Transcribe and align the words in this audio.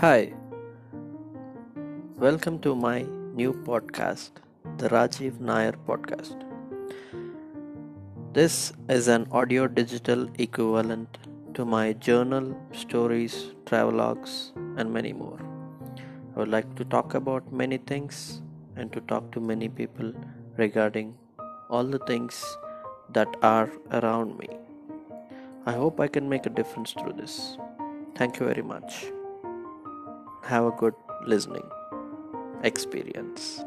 Hi, 0.00 0.32
welcome 2.16 2.58
to 2.60 2.74
my 2.74 3.02
new 3.40 3.52
podcast, 3.66 4.30
the 4.78 4.88
Rajiv 4.88 5.40
Nair 5.40 5.74
podcast. 5.88 6.38
This 8.32 8.72
is 8.88 9.08
an 9.08 9.26
audio 9.30 9.66
digital 9.66 10.26
equivalent 10.38 11.18
to 11.52 11.66
my 11.66 11.92
journal, 11.92 12.56
stories, 12.72 13.36
travelogues, 13.66 14.56
and 14.78 14.90
many 14.90 15.12
more. 15.12 15.38
I 16.34 16.38
would 16.38 16.48
like 16.48 16.74
to 16.76 16.86
talk 16.86 17.12
about 17.12 17.52
many 17.52 17.76
things 17.76 18.40
and 18.76 18.90
to 18.94 19.02
talk 19.02 19.30
to 19.32 19.40
many 19.52 19.68
people 19.68 20.14
regarding 20.56 21.14
all 21.68 21.84
the 21.84 22.04
things 22.06 22.42
that 23.10 23.28
are 23.42 23.70
around 23.92 24.38
me. 24.38 24.48
I 25.66 25.72
hope 25.72 26.00
I 26.00 26.08
can 26.08 26.26
make 26.26 26.46
a 26.46 26.56
difference 26.62 26.92
through 26.92 27.16
this. 27.18 27.58
Thank 28.14 28.40
you 28.40 28.46
very 28.46 28.62
much. 28.62 29.04
Have 30.50 30.64
a 30.64 30.72
good 30.72 30.94
listening 31.28 31.62
experience. 32.64 33.62